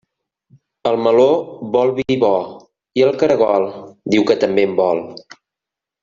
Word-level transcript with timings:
El 0.91 0.95
meló 1.07 1.25
vol 1.75 1.91
vi 1.99 2.15
bo, 2.25 2.31
i 3.01 3.05
el 3.11 3.15
caragol 3.25 3.67
diu 4.15 4.25
que 4.31 4.39
també 4.45 4.65
en 4.71 4.79
vol. 4.85 5.03